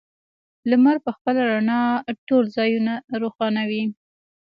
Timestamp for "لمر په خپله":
0.69-1.41